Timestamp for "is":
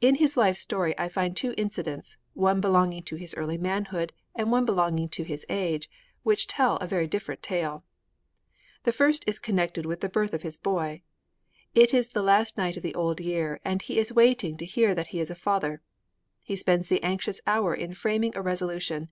9.28-9.38, 11.94-12.08, 14.00-14.12, 15.20-15.30